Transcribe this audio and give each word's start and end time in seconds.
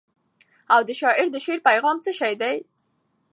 او 0.73 0.81
د 0.87 0.89
شاعر 0.99 1.27
د 1.31 1.37
شعر 1.45 1.59
پیغام 1.67 1.97
څه 2.05 2.11
شی 2.19 2.33
دی؟. 2.41 2.55